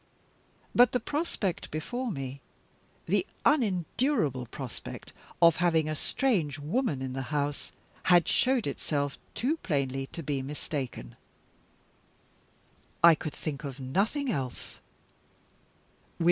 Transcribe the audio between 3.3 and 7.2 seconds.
unendurable prospect of having a strange woman in